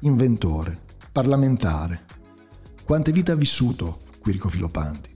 [0.00, 0.78] inventore,
[1.12, 2.04] parlamentare.
[2.84, 5.10] Quante vite ha vissuto Quirico Filopanti?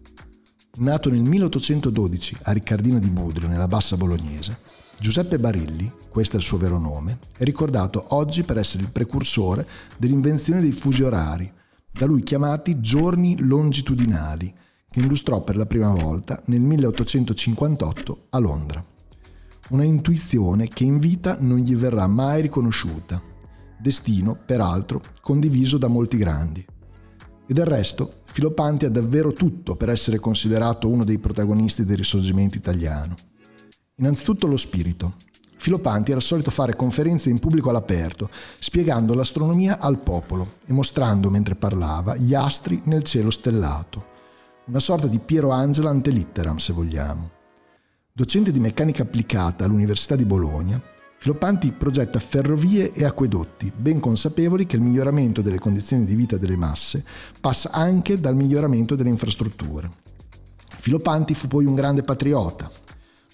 [0.77, 4.59] Nato nel 1812 a Riccardina di Budrio, nella bassa bolognese,
[4.99, 9.67] Giuseppe Barilli, questo è il suo vero nome, è ricordato oggi per essere il precursore
[9.97, 11.51] dell'invenzione dei fusi orari,
[11.91, 14.53] da lui chiamati giorni longitudinali,
[14.91, 18.85] che illustrò per la prima volta nel 1858 a Londra
[19.71, 23.21] una intuizione che in vita non gli verrà mai riconosciuta,
[23.85, 26.65] destino, peraltro, condiviso da molti grandi.
[27.47, 32.57] E del resto, Filopanti ha davvero tutto per essere considerato uno dei protagonisti del risorgimento
[32.57, 33.15] italiano.
[33.97, 35.17] Innanzitutto lo spirito.
[35.59, 41.55] Filopanti era solito fare conferenze in pubblico all'aperto, spiegando l'astronomia al popolo e mostrando mentre
[41.55, 44.13] parlava gli astri nel cielo stellato.
[44.65, 47.31] Una sorta di Piero Angela ante litteram, se vogliamo.
[48.11, 50.81] Docente di meccanica applicata all'Università di Bologna,
[51.25, 56.55] Filopanti progetta ferrovie e acquedotti, ben consapevoli che il miglioramento delle condizioni di vita delle
[56.55, 57.03] masse
[57.41, 59.89] passa anche dal miglioramento delle infrastrutture.
[60.81, 62.71] Filopanti fu poi un grande patriota,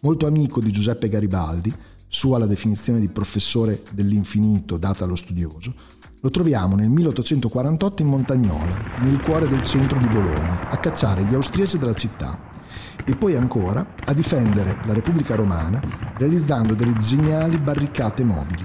[0.02, 1.74] molto amico di Giuseppe Garibaldi,
[2.06, 5.74] sua la definizione di professore dell'infinito data allo studioso,
[6.20, 11.34] lo troviamo nel 1848 in Montagnola, nel cuore del centro di Bologna, a cacciare gli
[11.34, 12.50] austriaci dalla città
[13.04, 15.80] e poi ancora a difendere la Repubblica Romana
[16.16, 18.64] realizzando delle geniali barricate mobili.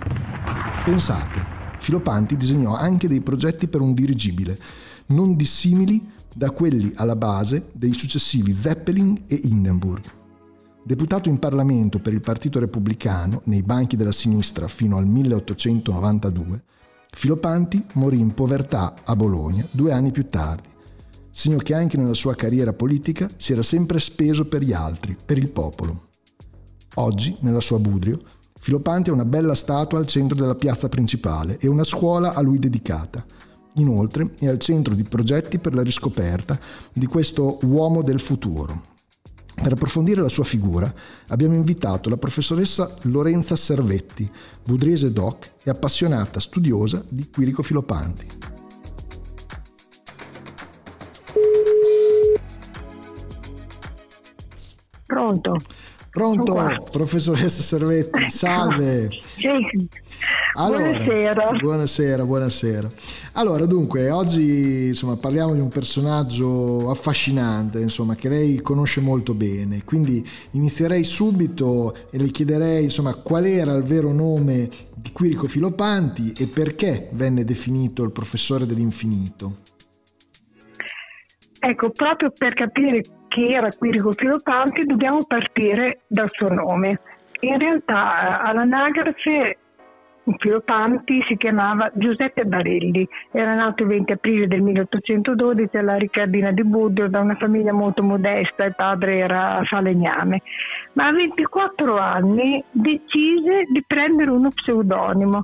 [0.83, 4.57] Pensate, Filopanti disegnò anche dei progetti per un dirigibile,
[5.07, 10.03] non dissimili da quelli alla base dei successivi Zeppelin e Hindenburg.
[10.83, 16.63] Deputato in Parlamento per il Partito Repubblicano nei banchi della sinistra fino al 1892,
[17.11, 20.73] Filopanti morì in povertà a Bologna due anni più tardi
[21.37, 25.37] segno che anche nella sua carriera politica si era sempre speso per gli altri, per
[25.37, 26.07] il popolo.
[26.95, 28.21] Oggi, nella sua Budrio,
[28.57, 32.57] Filopanti ha una bella statua al centro della piazza principale e una scuola a lui
[32.57, 33.25] dedicata.
[33.75, 36.57] Inoltre è al centro di progetti per la riscoperta
[36.93, 38.93] di questo uomo del futuro.
[39.61, 40.91] Per approfondire la sua figura
[41.27, 44.29] abbiamo invitato la professoressa Lorenza Servetti,
[44.63, 48.27] budriese doc e appassionata studiosa di Quirico Filopanti.
[55.25, 55.57] Pronto?
[56.11, 59.09] Pronto, professoressa Servetti, salve.
[59.35, 59.49] sì.
[60.53, 61.51] Allora, buonasera.
[61.59, 62.89] Buonasera, buonasera.
[63.33, 69.83] Allora, dunque, oggi insomma, parliamo di un personaggio affascinante, insomma, che lei conosce molto bene.
[69.83, 76.33] Quindi inizierei subito e le chiederei, insomma, qual era il vero nome di Quirico Filopanti
[76.37, 79.63] e perché venne definito il professore dell'infinito.
[81.59, 83.01] Ecco, proprio per capire
[83.35, 87.01] chi era Quirico Filopanti dobbiamo partire dal suo nome.
[87.41, 89.57] In realtà all'anagrafe
[90.37, 96.63] Filopanti si chiamava Giuseppe Barelli, era nato il 20 aprile del 1812 alla Riccardina di
[96.63, 100.41] Budrio da una famiglia molto modesta, il padre era falegname,
[100.93, 105.43] ma a 24 anni decise di prendere uno pseudonimo,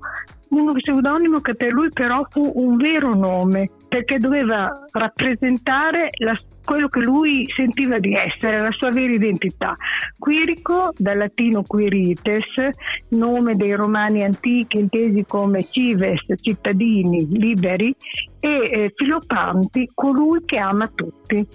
[0.51, 6.87] uno pseudonimo che per lui però fu un vero nome, perché doveva rappresentare la, quello
[6.87, 9.73] che lui sentiva di essere, la sua vera identità.
[10.17, 12.49] Quirico, dal latino quirites,
[13.09, 17.95] nome dei romani antichi intesi come cives, cittadini, liberi,
[18.41, 21.47] e eh, Filopanti, colui che ama tutti.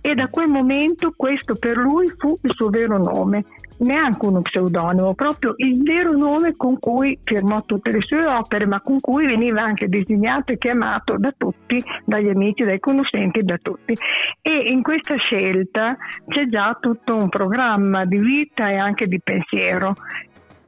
[0.00, 3.44] E da quel momento questo per lui fu il suo vero nome
[3.78, 8.80] neanche uno pseudonimo, proprio il vero nome con cui firmò tutte le sue opere, ma
[8.80, 13.94] con cui veniva anche designato e chiamato da tutti, dagli amici, dai conoscenti, da tutti.
[14.40, 15.96] E in questa scelta
[16.28, 19.94] c'è già tutto un programma di vita e anche di pensiero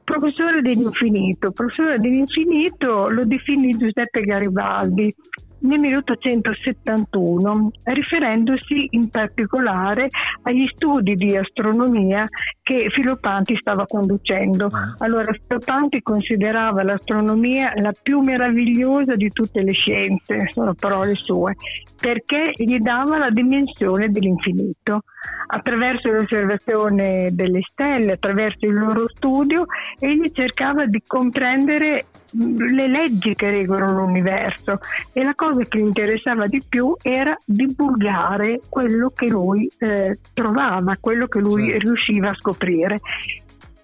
[0.03, 1.51] professore dell'infinito.
[1.51, 5.13] Professore dell'infinito lo definì Giuseppe Garibaldi
[5.65, 10.07] nel 1871, riferendosi in particolare
[10.43, 12.25] agli studi di astronomia
[12.61, 14.67] che Filopanti stava conducendo.
[14.71, 14.95] Ah.
[14.99, 21.55] Allora, Filopanti considerava l'astronomia la più meravigliosa di tutte le scienze, sono parole sue,
[21.99, 25.01] perché gli dava la dimensione dell'infinito.
[25.47, 29.65] Attraverso l'osservazione delle stelle, attraverso il loro studio,
[29.99, 32.05] egli cercava di comprendere
[32.37, 34.79] le leggi che regolano l'universo
[35.13, 40.97] e la cosa che gli interessava di più era divulgare quello che lui eh, trovava,
[40.99, 41.77] quello che lui sì.
[41.79, 42.99] riusciva a scoprire.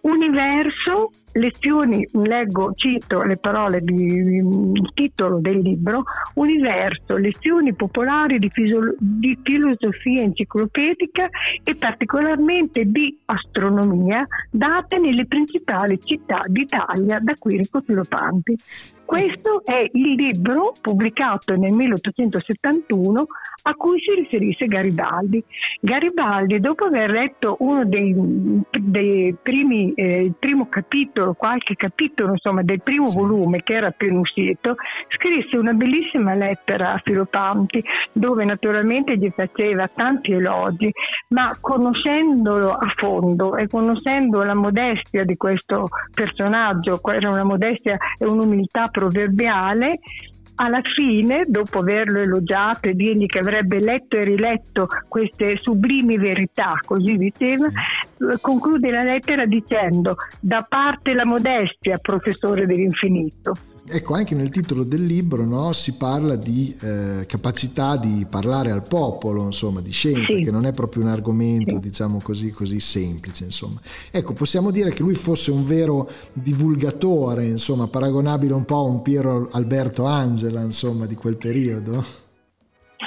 [0.01, 6.03] Universo, lezioni, leggo, cito le parole del titolo del libro,
[6.35, 11.29] Universo, lezioni popolari di, fisio- di, filosofia enciclopedica
[11.63, 18.57] e particolarmente di astronomia date nelle principali città d'Italia da Quirico Filopanti.
[19.11, 23.25] Questo è il libro pubblicato nel 1871
[23.63, 25.43] a cui si riferisse Garibaldi.
[25.81, 28.15] Garibaldi, dopo aver letto uno dei,
[28.71, 33.17] dei primi, eh, il primo capitolo, qualche capitolo insomma, del primo sì.
[33.17, 34.75] volume che era appena uscito,
[35.09, 40.89] scrisse una bellissima lettera a Filopanti dove naturalmente gli faceva tanti elogi,
[41.29, 48.25] ma conoscendolo a fondo e conoscendo la modestia di questo personaggio, era una modestia e
[48.25, 49.99] un'umiltà proverbiale,
[50.55, 56.79] alla fine, dopo averlo elogiato e dirgli che avrebbe letto e riletto queste sublimi verità,
[56.85, 57.67] così diceva,
[58.41, 63.53] conclude la lettera dicendo da parte la modestia, professore dell'infinito.
[63.83, 68.87] Ecco, anche nel titolo del libro no, si parla di eh, capacità di parlare al
[68.87, 70.43] popolo, insomma, di scienza, sì.
[70.43, 71.79] che non è proprio un argomento, sì.
[71.79, 73.81] diciamo così, così semplice, insomma.
[74.11, 79.01] Ecco, possiamo dire che lui fosse un vero divulgatore, insomma, paragonabile un po' a un
[79.01, 82.20] Piero Alberto Angela, insomma, di quel periodo?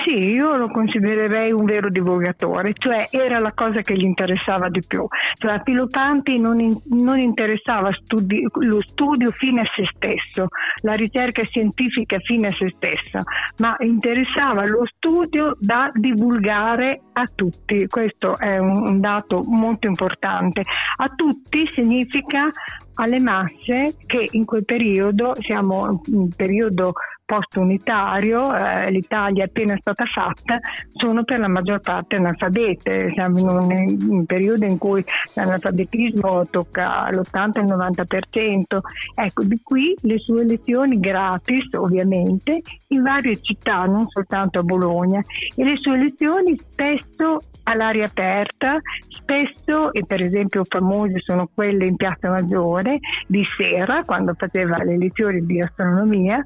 [0.05, 4.83] Sì, io lo considererei un vero divulgatore, cioè era la cosa che gli interessava di
[4.87, 5.07] più.
[5.33, 10.49] Cioè, a Pilopanti non, in, non interessava studi, lo studio fine a se stesso,
[10.83, 13.21] la ricerca scientifica fine a se stessa,
[13.61, 17.87] ma interessava lo studio da divulgare a tutti.
[17.87, 20.61] Questo è un, un dato molto importante.
[20.97, 22.51] A tutti significa
[22.97, 26.93] alle masse che in quel periodo, siamo in un periodo
[27.25, 30.59] post-unitario, eh, l'Italia è appena stata fatta,
[30.93, 33.11] sono per la maggior parte analfabete.
[33.13, 35.05] Siamo in un, in un periodo in cui
[35.35, 38.79] l'analfabetismo tocca l'80-90%.
[39.15, 45.21] Ecco, di qui le sue lezioni gratis, ovviamente, in varie città, non soltanto a Bologna,
[45.57, 48.79] e le sue lezioni spesso all'aria aperta,
[49.09, 54.99] spesso, e per esempio famose sono quelle in Piazza Maggiore, di sera, quando faceva le
[54.99, 56.45] lezioni di astronomia,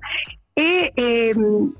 [0.58, 1.72] e ehm,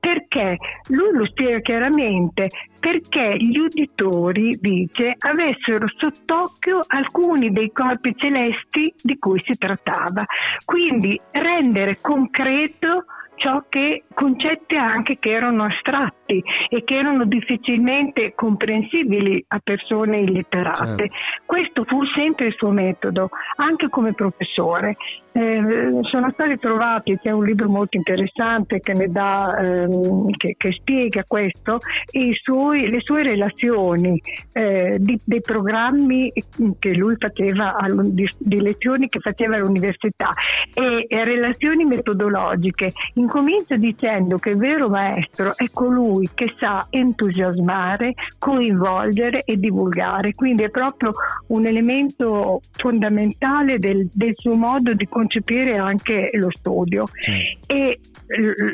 [0.00, 0.56] perché?
[0.88, 2.48] Lui lo spiega chiaramente
[2.80, 10.24] perché gli uditori dice avessero sott'occhio alcuni dei corpi celesti di cui si trattava.
[10.64, 13.04] Quindi rendere concreto
[13.36, 20.86] ciò che concetti anche che erano astratti e che erano difficilmente comprensibili a persone illetterate.
[20.86, 21.16] Certo.
[21.44, 24.96] Questo fu sempre il suo metodo, anche come professore.
[25.36, 25.60] Eh,
[26.02, 31.24] sono stati trovati, c'è un libro molto interessante che, ne dà, ehm, che, che spiega
[31.26, 31.80] questo,
[32.34, 34.20] suoi, le sue relazioni
[34.52, 36.32] eh, di, dei programmi
[36.78, 37.74] che lui faceva,
[38.04, 40.30] di, di, lezioni che faceva all'università
[40.72, 42.92] e, e relazioni metodologiche.
[43.14, 50.62] Incomincia dicendo che il vero maestro è colui che sa entusiasmare, coinvolgere e divulgare, quindi
[50.64, 51.12] è proprio
[51.48, 57.56] un elemento fondamentale del, del suo modo di concepire anche lo studio sì.
[57.66, 57.98] e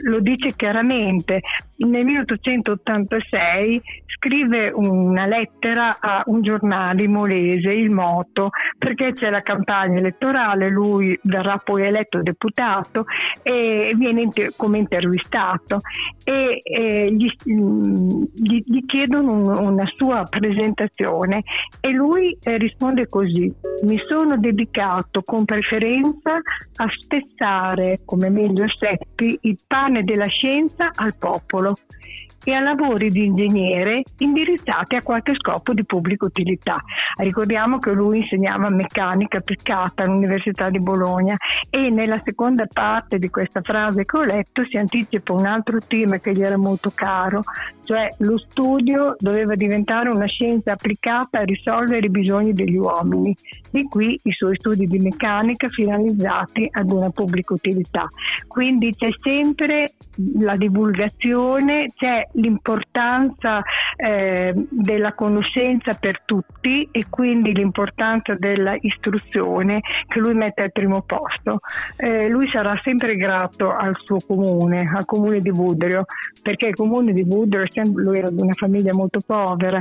[0.02, 1.40] lo dice chiaramente.
[1.80, 9.98] Nel 1886 scrive una lettera a un giornale molese, il Moto, perché c'è la campagna
[9.98, 13.06] elettorale, lui verrà poi eletto deputato
[13.42, 15.78] e viene inter- come intervistato.
[16.22, 21.42] E, e gli, gli, gli, chiedono un, una sua presentazione
[21.80, 23.50] e lui eh, risponde così,
[23.84, 31.14] mi sono dedicato con preferenza a spezzare, come meglio seppi, il pane della scienza al
[31.18, 36.76] popolo Então, e a lavori di ingegnere indirizzati a qualche scopo di pubblica utilità.
[37.16, 41.34] Ricordiamo che lui insegnava meccanica applicata all'Università di Bologna
[41.68, 46.18] e nella seconda parte di questa frase che ho letto si anticipa un altro tema
[46.18, 47.42] che gli era molto caro,
[47.84, 53.36] cioè lo studio doveva diventare una scienza applicata a risolvere i bisogni degli uomini.
[53.70, 58.06] Di qui i suoi studi di meccanica finalizzati ad una pubblica utilità.
[58.46, 59.94] Quindi c'è sempre
[60.38, 63.62] la divulgazione, c'è l'importanza
[63.96, 71.60] eh, della conoscenza per tutti e quindi l'importanza dell'istruzione che lui mette al primo posto.
[71.96, 76.04] Eh, lui sarà sempre grato al suo comune, al comune di Budrio,
[76.42, 79.80] perché il comune di Budrio, lui era di una famiglia molto povera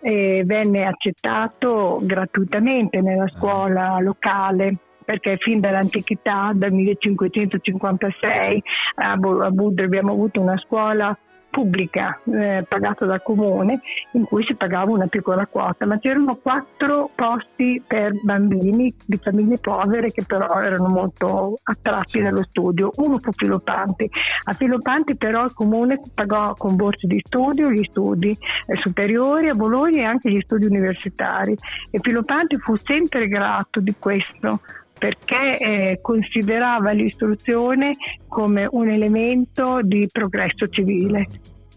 [0.00, 4.76] e venne accettato gratuitamente nella scuola locale
[5.08, 8.62] perché fin dall'antichità, dal 1556
[8.96, 11.16] a Budrio abbiamo avuto una scuola
[11.50, 13.80] pubblica eh, pagata dal comune
[14.12, 19.58] in cui si pagava una piccola quota, ma c'erano quattro posti per bambini di famiglie
[19.58, 22.90] povere che però erano molto attratti dallo studio.
[22.96, 24.08] Uno fu Filopanti.
[24.44, 29.54] A Filopanti però il comune pagò con borse di studio gli studi eh, superiori a
[29.54, 31.56] Bologna e anche gli studi universitari
[31.90, 34.60] e Filopanti fu sempre grato di questo
[34.98, 37.92] perché eh, considerava l'istruzione
[38.26, 41.26] come un elemento di progresso civile.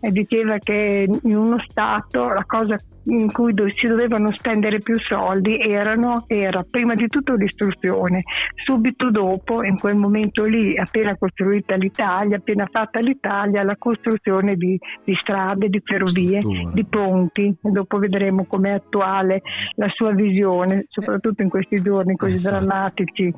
[0.03, 5.57] E diceva che in uno Stato la cosa in cui si dovevano spendere più soldi
[5.59, 8.23] erano, era prima di tutto l'istruzione,
[8.55, 14.77] subito dopo, in quel momento lì, appena costruita l'Italia, appena fatta l'Italia, la costruzione di,
[15.03, 16.71] di strade, di ferrovie, Struttura.
[16.73, 17.55] di ponti.
[17.61, 19.41] Dopo vedremo com'è attuale
[19.75, 23.33] la sua visione, soprattutto in questi giorni così infatti, drammatici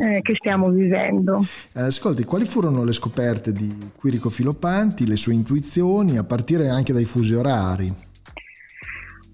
[0.00, 1.44] eh, che stiamo vivendo.
[1.74, 6.92] Eh, ascolti, quali furono le scoperte di Quirico Filopanti, le sue intuizioni, a partire anche
[6.92, 8.08] dai fusi orari?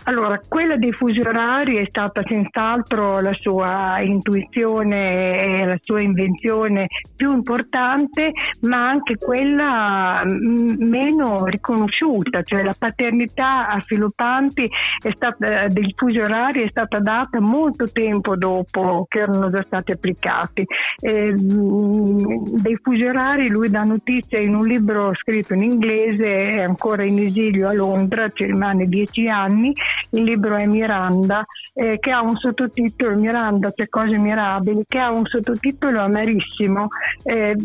[0.08, 6.86] Allora, quella dei fusi orari è stata senz'altro la sua intuizione e la sua invenzione
[7.16, 8.30] più importante,
[8.62, 14.70] ma anche quella meno riconosciuta, cioè la paternità a Filopanti
[15.12, 20.64] stata, dei fusi orari è stata data molto tempo dopo che erano già stati applicati.
[21.00, 27.04] Eh, dei fusi orari lui dà notizia in un libro scritto in inglese, è ancora
[27.04, 29.74] in esilio a Londra, ci rimane dieci anni
[30.10, 35.10] il libro è Miranda, eh, che ha un sottotitolo, Miranda, c'è cose mirabili, che ha
[35.10, 36.88] un sottotitolo amarissimo,
[37.24, 37.56] eh,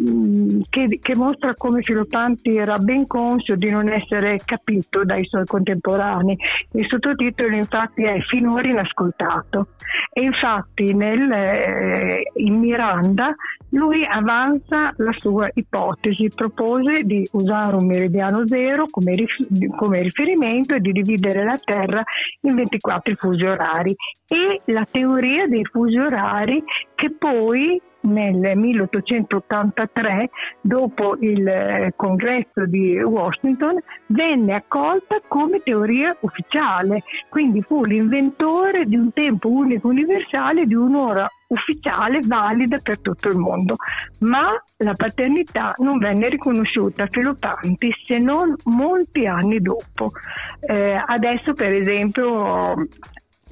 [0.70, 6.38] che, che, mostra come Filopanti era ben conscio di non essere capito dai suoi contemporanei.
[6.74, 9.68] Il sottotitolo infatti è Finora inascoltato.
[10.14, 13.34] E infatti nel, eh, in Miranda
[13.72, 20.76] lui avanza la sua ipotesi, propose di usare un meridiano zero come, rif- come riferimento
[20.76, 22.04] e di dividere la Terra
[22.42, 23.96] in 24 fusi orari
[24.28, 26.64] e la teoria dei fusi orari
[26.96, 30.30] che poi nel 1883,
[30.62, 38.96] dopo il eh, congresso di Washington, venne accolta come teoria ufficiale, quindi fu l'inventore di
[38.96, 43.76] un tempo unico universale di un'ora ufficiale valida per tutto il mondo,
[44.20, 50.12] ma la paternità non venne riconosciuta a Filopanti se non molti anni dopo.
[50.60, 52.76] Eh, adesso per esempio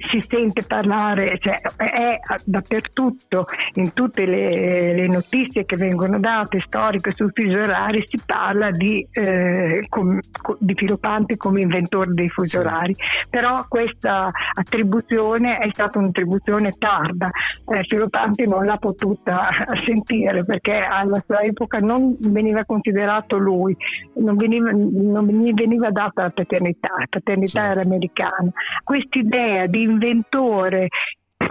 [0.08, 7.10] si sente parlare, cioè è dappertutto, in tutte le, le, notizie che vengono date storiche
[7.10, 10.18] sul fuso orario si parla di, eh, com,
[10.58, 12.94] di Filopanti come inventore dei fusi orari,
[13.28, 17.28] però questa attribuzione è stata un'attribuzione tarda,
[17.66, 19.50] eh, Filopanti non l'ha potuta
[19.84, 23.76] sentire perché alla sua epoca non veniva considerato lui,
[24.14, 27.70] non veniva, non veniva data la paternità, la paternità sì.
[27.70, 28.50] era americana.
[28.82, 30.88] Quest'idea di inventore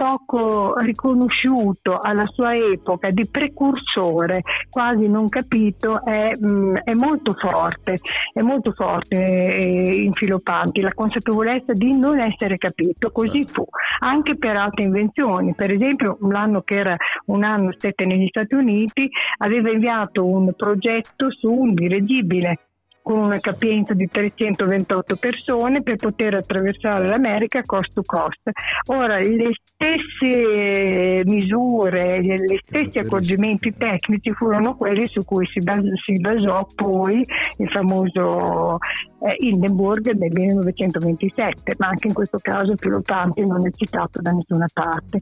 [0.00, 7.98] poco riconosciuto alla sua epoca di precursore, quasi non capito, è, mm, è molto forte,
[8.32, 13.66] è molto forte eh, in Filopanti, la consapevolezza di non essere capito, così fu,
[13.98, 19.06] anche per altre invenzioni, per esempio l'anno che era un anno stette negli Stati Uniti
[19.38, 22.69] aveva inviato un progetto su un dirigibile
[23.10, 28.38] con una capienza di 328 persone per poter attraversare l'America cost to cost.
[28.86, 36.64] Ora, le stesse misure, gli stessi accorgimenti tecnici furono quelli su cui si si basò
[36.72, 37.24] poi
[37.56, 38.78] il famoso
[39.20, 44.66] eh, Hindenburg del 1927, ma anche in questo caso Filopanti non è citato da nessuna
[44.72, 45.18] parte.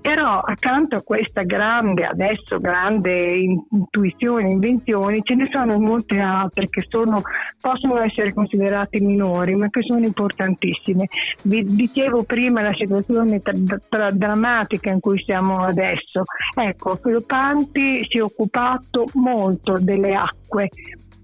[0.00, 3.30] Però accanto a questa grande, adesso grande
[3.70, 7.20] intuizione, invenzione, ce ne sono molte altre che sono
[7.60, 11.06] possono essere considerate minori, ma che sono importantissime.
[11.42, 13.52] Vi dicevo prima la situazione tra,
[13.88, 16.22] tra drammatica in cui siamo adesso.
[16.54, 20.68] Ecco, Filopanti si è occupato molto delle acque,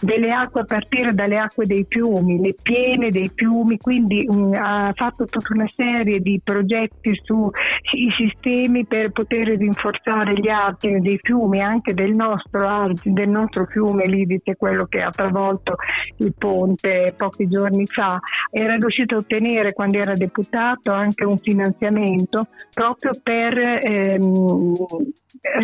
[0.05, 4.53] delle acque a partire dalle acque dei fiumi, le piene dei fiumi, quindi mh, mm,
[4.55, 7.51] ha fatto tutta una serie di progetti sui
[8.17, 14.57] sistemi per poter rinforzare gli argini dei fiumi, anche del nostro, del nostro fiume Lidice,
[14.57, 15.77] quello che ha travolto
[16.19, 18.19] il ponte pochi giorni fa.
[18.51, 24.75] Era riuscito a ottenere quando era deputato anche un finanziamento proprio per ehm,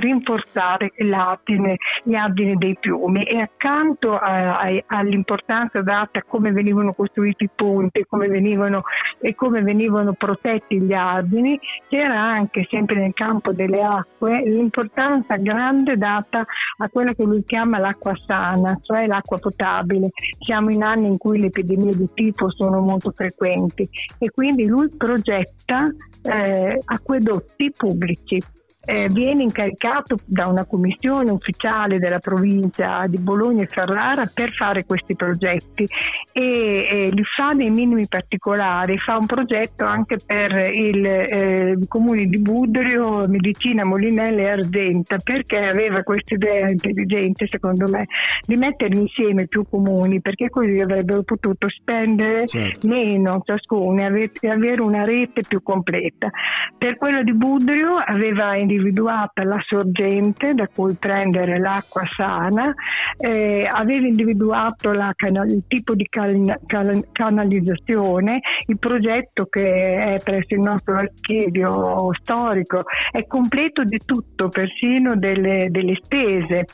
[0.01, 4.30] rinforzare l'ardine, gli ardini dei fiumi e accanto a,
[4.87, 8.83] all'importanza data a come venivano costruiti i ponti, come venivano
[9.21, 11.59] e come venivano protetti gli argini,
[11.89, 16.45] c'era anche sempre nel campo delle acque l'importanza grande data
[16.79, 20.11] a quella che lui chiama l'acqua sana, cioè l'acqua potabile.
[20.39, 24.89] Siamo in anni in cui le epidemie di tifo sono molto frequenti e quindi lui
[24.97, 25.85] progetta
[26.23, 28.41] eh, acquedotti pubblici
[28.91, 34.85] eh, viene incaricato da una commissione ufficiale della provincia di Bologna e Ferrara per fare
[34.85, 35.87] questi progetti
[36.33, 42.25] e, e li fa nei minimi particolari, fa un progetto anche per il eh, comune
[42.25, 48.07] di Budrio, Medicina, Molinelle e Argenta perché aveva questa idea intelligente secondo me
[48.45, 52.89] di mettere insieme più comuni perché così avrebbero potuto spendere certo.
[52.89, 56.29] meno ciascuno e avere una rete più completa.
[56.77, 62.75] Per quello di Budrio aveva individuato individuata la sorgente da cui prendere l'acqua sana,
[63.19, 70.55] eh, aveva individuato canal- il tipo di cal- cal- canalizzazione, il progetto che è presso
[70.55, 76.65] il nostro archivio storico è completo di tutto, persino delle, delle spese,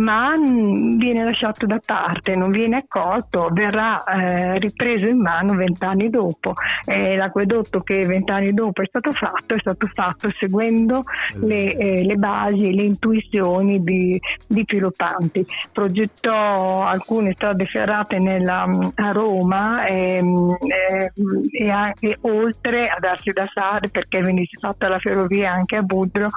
[0.00, 6.10] ma mh, viene lasciato da parte, non viene accolto, verrà eh, ripreso in mano vent'anni
[6.10, 6.54] dopo.
[6.84, 11.02] Eh, l'acquedotto che vent'anni dopo è stato fatto è stato fatto seguendo
[11.42, 15.44] le, eh, le basi, le intuizioni di, di Filopanti.
[15.72, 18.62] Progettò alcune strade ferrate nella,
[18.94, 21.12] a Roma ehm, eh,
[21.50, 26.28] e, anche oltre a darsi da fare perché venisse fatta la ferrovia anche a Budrio,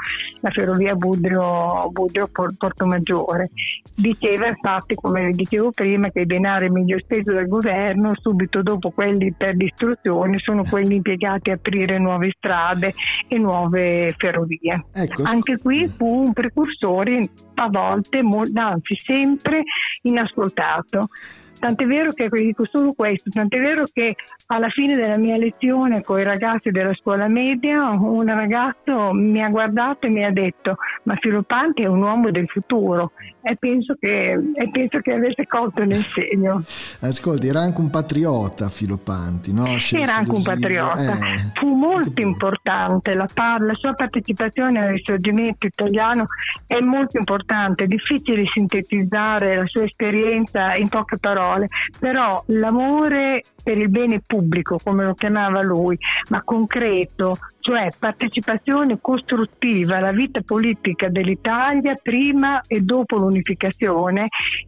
[0.42, 3.50] la ferrovia Budrio, Budrio Porto Maggiore.
[3.96, 9.34] Diceva infatti, come dicevo prima, che i denari meglio spesi dal governo subito dopo quelli
[9.34, 12.94] per l'istruzione sono quelli impiegati a aprire nuove strade
[13.28, 14.86] e nuove ferrovie.
[14.98, 18.22] Ecco, anche qui fu un precursore a volte,
[18.54, 19.64] anzi sempre
[20.04, 21.10] inascoltato.
[21.58, 24.16] Tant'è vero che dico solo questo, tant'è vero che
[24.48, 29.50] alla fine della mia lezione con i ragazzi della scuola media un ragazzo mi ha
[29.50, 34.32] guardato e mi ha detto ma Filopanti è un uomo del futuro e penso che,
[34.32, 36.64] e penso che avesse colto nel segno.
[37.02, 39.66] Ascolti, era anche un patriota Filopanti, no?
[39.66, 41.52] Scelse era anche un patriota, eh.
[41.54, 46.26] fu molto importante, la, la sua partecipazione al risorgimento italiano
[46.66, 51.45] è molto importante, è difficile sintetizzare la sua esperienza in poche parole,
[52.00, 55.98] però l'amore per il bene pubblico, come lo chiamava lui,
[56.30, 64.28] ma concreto, cioè partecipazione costruttiva alla vita politica dell'Italia prima e dopo l'unificazione,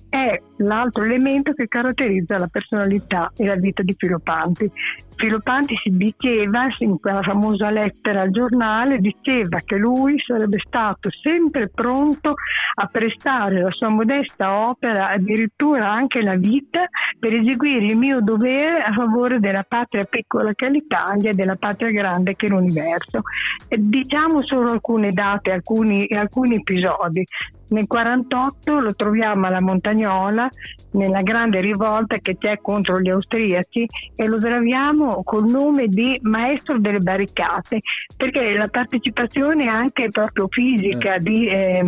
[0.09, 4.71] è l'altro elemento che caratterizza la personalità e la vita di Filopanti.
[5.17, 11.69] Filopanti si diceva, in quella famosa lettera al giornale, diceva che lui sarebbe stato sempre
[11.69, 12.35] pronto
[12.75, 18.81] a prestare la sua modesta opera, addirittura anche la vita, per eseguire il mio dovere
[18.81, 23.21] a favore della patria piccola che è l'Italia e della patria grande che è l'universo.
[23.67, 27.25] Diciamo solo alcune date, alcuni, alcuni episodi.
[27.69, 30.49] Nel 48 lo troviamo alla Montagnola,
[30.91, 36.79] nella grande rivolta che c'è contro gli austriaci e lo troviamo col nome di maestro
[36.79, 37.81] delle barricate,
[38.15, 41.19] perché la partecipazione anche proprio fisica eh.
[41.19, 41.83] di eh,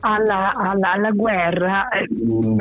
[0.00, 2.08] alla, alla, alla guerra, eh,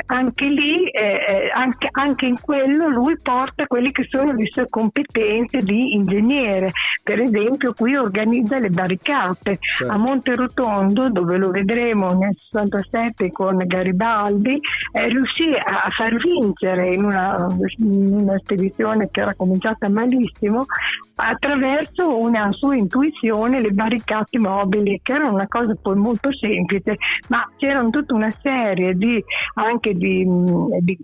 [0.07, 4.65] anche lì, eh, eh, anche, anche in quello lui porta quelle che sono le sue
[4.69, 6.71] competenze di ingegnere.
[7.03, 9.93] Per esempio qui organizza le barricate certo.
[9.93, 14.59] a Monte Rotondo dove lo vedremo nel 67 con Garibaldi,
[14.93, 20.65] eh, riuscì a far vincere in una, in una, spedizione che era cominciata malissimo
[21.15, 26.95] attraverso una sua intuizione le barricate mobili, che era una cosa poi molto semplice,
[27.27, 29.21] ma c'erano tutta una serie di,
[29.55, 30.25] anche di,
[30.79, 30.97] di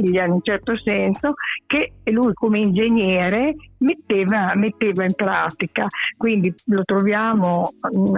[0.00, 1.34] guerriglia in un certo senso
[1.66, 5.86] che lui come ingegnere metteva, metteva in pratica.
[6.16, 7.70] Quindi lo troviamo,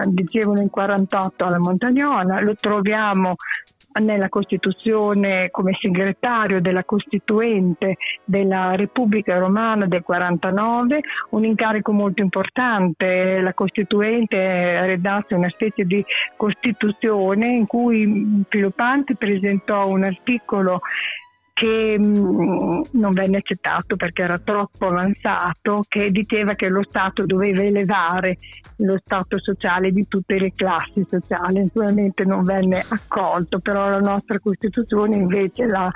[0.08, 3.34] dicevo, nel 48 alla Montagnola, lo troviamo
[4.00, 13.40] nella Costituzione come segretario della Costituente della Repubblica Romana del 49, un incarico molto importante.
[13.42, 16.02] La Costituente redasse una specie di
[16.38, 20.80] Costituzione in cui Pilopanti presentò un articolo
[21.52, 27.26] che mh, mm, non venne accettato perché era troppo avanzato, che diceva che lo Stato
[27.26, 28.36] doveva elevare
[28.78, 31.60] lo Stato sociale di tutte le classi sociali.
[31.60, 35.90] Naturalmente non venne accolto, però la nostra Costituzione invece l'ha,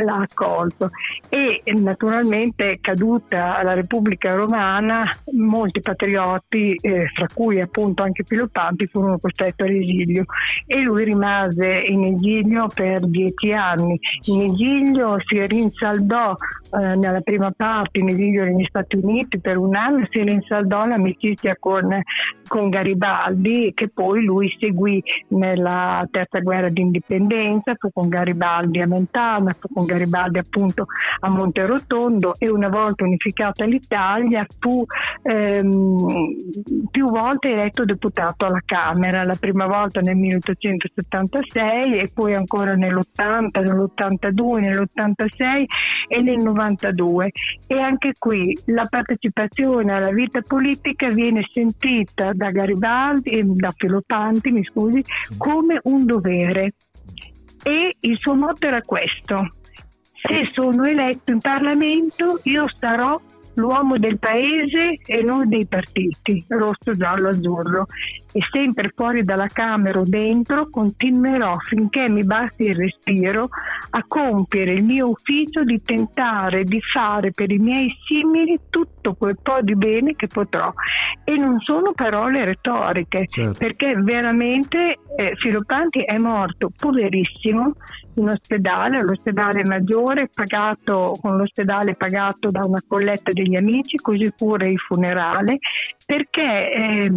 [0.00, 0.90] l'ha accolto.
[1.28, 9.18] E naturalmente caduta la Repubblica Romana, molti patrioti, eh, fra cui appunto anche Pilopanti, furono
[9.18, 10.24] costretti all'esilio
[10.66, 13.98] e lui rimase in esilio per dieci anni.
[14.26, 16.34] In esilio Budrio si rinsaldò
[16.70, 21.56] eh, nella prima parte in esilio negli Stati Uniti per un anno, si rinsaldò l'amicizia
[21.58, 22.00] con,
[22.46, 29.54] con Garibaldi che poi lui seguì nella terza guerra d'indipendenza, fu con Garibaldi a Mentana,
[29.58, 30.86] fu con Garibaldi appunto
[31.20, 34.84] a Monterotondo e una volta unificata l'Italia fu
[35.22, 36.06] ehm,
[36.90, 43.60] più volte eletto deputato alla Camera, la prima volta nel 1876 e poi ancora nell'80,
[43.60, 44.58] nell'82,
[44.92, 45.64] nell'86
[46.08, 47.30] e nel 92
[47.66, 54.50] e anche qui la partecipazione alla vita politica viene sentita da Garibaldi e da Filopanti,
[54.50, 55.02] mi scusi,
[55.36, 56.74] come un dovere.
[57.62, 59.46] E il suo motto era questo
[60.26, 63.14] se sono eletto in Parlamento io starò
[63.54, 67.86] l'uomo del paese e non dei partiti, rosso, giallo, azzurro.
[68.32, 73.48] E sempre fuori dalla Camera o dentro continuerò finché mi basti il respiro
[73.90, 79.38] a compiere il mio ufficio di tentare di fare per i miei simili tutto quel
[79.40, 80.72] po' di bene che potrò.
[81.22, 83.58] E non sono parole retoriche, certo.
[83.58, 87.74] perché veramente eh, Filopanti è morto poverissimo
[88.16, 94.68] in ospedale, all'ospedale maggiore, pagato, con l'ospedale pagato da una colletta degli amici, così pure
[94.68, 95.58] il funerale,
[96.04, 97.12] perché eh,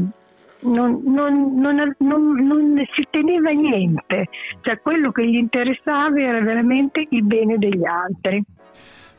[0.62, 4.28] non, non, non, non, si teneva niente,
[4.62, 8.44] cioè quello che gli interessava era veramente il bene degli altri.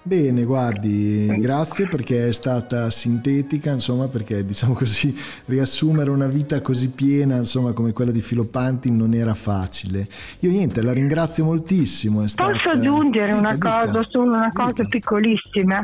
[0.08, 6.88] Bene, guardi, grazie perché è stata sintetica, insomma, perché diciamo così riassumere una vita così
[6.92, 10.08] piena, insomma, come quella di Filopanti non era facile.
[10.40, 12.26] Io niente, la ringrazio moltissimo.
[12.26, 12.50] Stata...
[12.50, 14.64] Posso aggiungere dica, una dica, cosa, solo una dica.
[14.64, 15.82] cosa piccolissima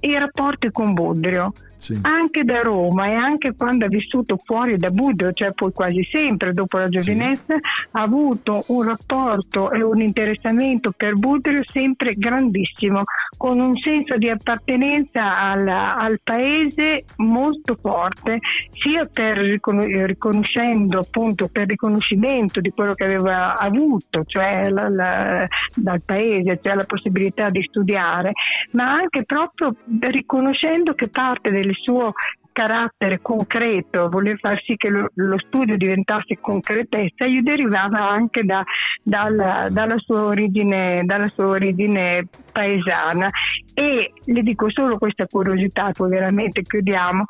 [0.00, 1.52] i rapporti con Budrio.
[1.76, 1.98] Sì.
[2.02, 6.52] Anche da Roma e anche quando ha vissuto fuori da Budrio, cioè poi quasi sempre
[6.52, 7.88] dopo la giovinezza, sì.
[7.92, 13.02] ha avuto un rapporto e un interessamento per Budrio sempre grandissimo,
[13.36, 18.38] con un senso di appartenenza al, al paese molto forte,
[18.70, 26.00] sia per riconoscendo appunto per riconoscimento di quello che aveva avuto, cioè la, la, dal
[26.02, 28.32] paese, cioè la possibilità di studiare,
[28.72, 32.12] ma anche proprio riconoscendo che parte del suo
[32.56, 38.64] carattere concreto, voler far sì che lo, lo studio diventasse concretezza, gli derivava anche da,
[39.02, 43.28] dalla, dalla, sua origine, dalla sua origine paesana.
[43.74, 47.26] E le dico solo questa curiosità, poi veramente chiudiamo.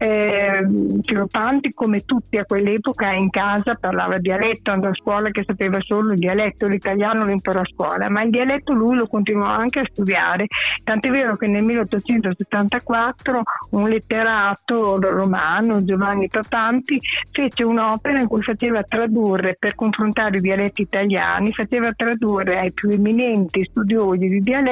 [0.00, 0.64] Eh,
[1.02, 6.12] Filopanti, come tutti a quell'epoca, in casa parlava dialetto, andò a scuola che sapeva solo
[6.12, 9.88] il dialetto, l'italiano lo imparò a scuola, ma il dialetto lui lo continuò anche a
[9.90, 10.46] studiare,
[10.84, 16.96] tant'è vero che nel 1874 un letterato romano, Giovanni Papanti,
[17.32, 22.88] fece un'opera in cui faceva tradurre, per confrontare i dialetti italiani, faceva tradurre ai più
[22.90, 24.67] eminenti studiosi di dialetto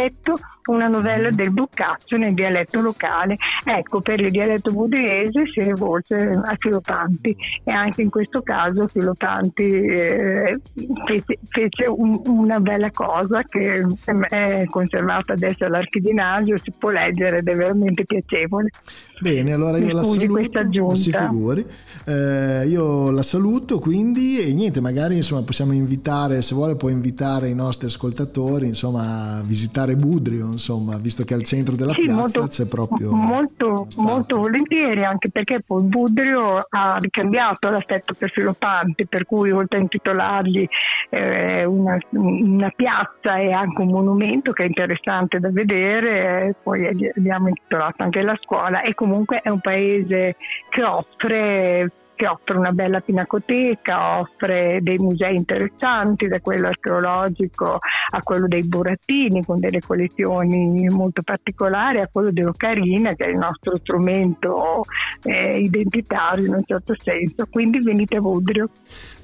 [0.67, 3.37] una novella del Boccaccio nel dialetto locale.
[3.65, 9.65] Ecco, per il dialetto budriese si rivolse a Filopanti e anche in questo caso Filopanti
[9.65, 10.61] eh,
[11.05, 13.87] fece, fece un, una bella cosa che
[14.29, 18.71] è conservata adesso all'Archiginasio, si può leggere ed è veramente piacevole.
[19.19, 21.67] Bene, allora io la saluto, si figuri.
[22.05, 27.49] Eh, io la saluto quindi e niente, magari insomma possiamo invitare, se vuole può invitare
[27.49, 29.43] i nostri ascoltatori insomma a
[29.87, 33.13] visitare Budrio, insomma, visto che al centro della sì, piazza molto, c'è proprio...
[33.13, 39.79] Molto, molto volentieri, anche perché poi Budrio ha ricambiato l'aspetto per Filopanti, per cui oltre
[39.79, 40.69] a intitolargli
[41.11, 47.49] eh, una, una, piazza e anche un monumento che è interessante da vedere, poi abbiamo
[47.49, 50.37] intitolato anche la scuola e comunque è un paese
[50.69, 57.79] che offre che offre una bella pinacoteca, offre dei musei interessanti, da quello archeologico
[58.11, 63.39] a quello dei burattini con delle collezioni molto particolari, a quello dell'ocarina che è il
[63.39, 64.83] nostro strumento
[65.23, 67.47] eh, identitario in un certo senso.
[67.49, 68.71] Quindi venite a Budrio.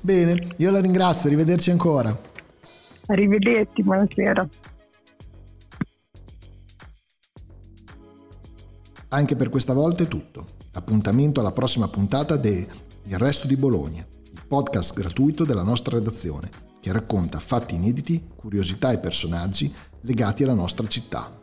[0.01, 2.15] Bene, io la ringrazio, arrivederci ancora.
[3.07, 4.47] Arrivederci, buonasera.
[9.09, 10.61] Anche per questa volta è tutto.
[10.75, 12.67] Appuntamento alla prossima puntata de
[13.05, 16.49] Il Resto di Bologna, il podcast gratuito della nostra redazione,
[16.81, 21.42] che racconta fatti inediti, curiosità e personaggi legati alla nostra città.